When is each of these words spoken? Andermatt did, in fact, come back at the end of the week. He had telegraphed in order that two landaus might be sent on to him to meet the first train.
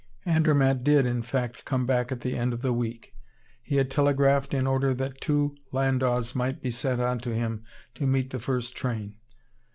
Andermatt 0.25 0.83
did, 0.83 1.05
in 1.05 1.21
fact, 1.21 1.63
come 1.63 1.85
back 1.85 2.11
at 2.11 2.21
the 2.21 2.35
end 2.35 2.53
of 2.53 2.63
the 2.63 2.73
week. 2.73 3.13
He 3.61 3.75
had 3.75 3.91
telegraphed 3.91 4.51
in 4.51 4.65
order 4.65 4.95
that 4.95 5.21
two 5.21 5.55
landaus 5.71 6.33
might 6.33 6.59
be 6.59 6.71
sent 6.71 6.99
on 6.99 7.19
to 7.19 7.35
him 7.35 7.63
to 7.93 8.07
meet 8.07 8.31
the 8.31 8.39
first 8.39 8.75
train. 8.75 9.17